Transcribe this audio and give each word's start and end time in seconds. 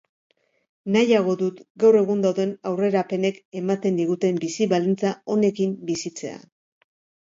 Nahiago 0.95 1.35
dut 1.41 1.59
gaur 1.83 1.99
egun 2.01 2.25
dauden 2.25 2.55
aurrerapenek 2.71 3.39
ematen 3.63 4.03
diguten 4.03 4.43
bizi 4.49 4.73
baldintza 4.77 5.17
onekin 5.39 5.81
bizitzea. 5.93 6.47